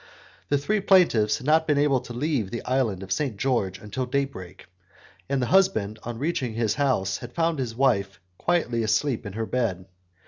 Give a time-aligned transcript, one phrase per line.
[0.49, 4.07] The three plaintiffs had not been able to leave the island of Saint George until
[4.07, 4.65] day break,
[5.29, 9.45] and the husband, on reaching his house, had found his wife quietly asleep in her
[9.45, 9.85] bed.